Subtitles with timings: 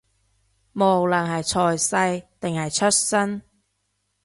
[0.73, 3.43] 無論係財勢，定係出身